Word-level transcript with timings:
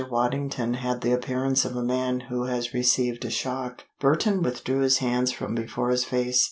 Waddington 0.09 0.73
had 0.73 1.01
the 1.01 1.11
appearance 1.11 1.63
of 1.63 1.75
a 1.75 1.83
man 1.83 2.21
who 2.21 2.45
has 2.45 2.73
received 2.73 3.23
a 3.23 3.29
shock. 3.29 3.83
Burton 3.99 4.41
withdrew 4.41 4.79
his 4.79 4.97
hands 4.97 5.31
from 5.31 5.53
before 5.53 5.91
his 5.91 6.05
face. 6.05 6.39